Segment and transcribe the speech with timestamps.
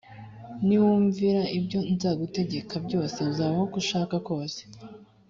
[0.65, 4.61] niwumvira ibyo nzagutegeka byose uzabaho uko ushaka kose